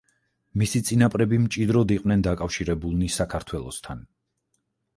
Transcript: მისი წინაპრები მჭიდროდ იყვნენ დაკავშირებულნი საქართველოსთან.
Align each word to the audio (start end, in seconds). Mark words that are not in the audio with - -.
მისი 0.61 0.79
წინაპრები 0.87 1.39
მჭიდროდ 1.43 1.93
იყვნენ 1.97 2.25
დაკავშირებულნი 2.29 3.13
საქართველოსთან. 3.19 4.05